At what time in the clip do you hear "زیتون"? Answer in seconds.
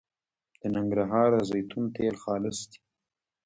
1.51-1.83